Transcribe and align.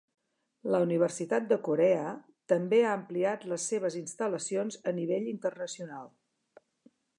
La 0.75 0.77
universitat 0.85 1.43
de 1.51 1.57
Corea 1.67 2.05
també 2.55 2.79
ha 2.87 2.95
ampliat 3.01 3.45
les 3.53 3.67
seves 3.73 3.99
instal·lacions 4.01 4.79
a 4.93 4.97
nivell 5.03 5.29
internacional. 5.37 6.13